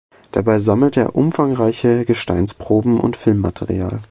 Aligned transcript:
Dabei 0.31 0.57
sammelte 0.57 1.01
er 1.01 1.15
umfangreiche 1.15 2.05
Gesteinsproben 2.05 2.99
und 2.99 3.15
Filmmaterial. 3.15 3.99